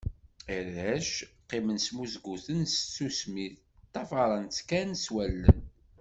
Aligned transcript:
Arrac, 0.55 1.09
qqimen 1.47 1.77
smuzguten 1.87 2.61
s 2.73 2.75
tsusmi, 2.81 3.47
ṭṭafaren-tt 3.87 4.59
kan 4.69 4.89
s 5.03 5.05
wallen. 5.13 5.59